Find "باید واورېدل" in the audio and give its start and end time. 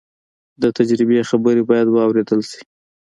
1.69-2.41